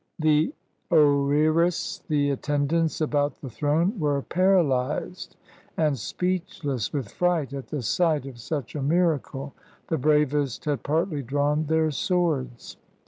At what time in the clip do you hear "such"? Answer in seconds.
8.39-8.73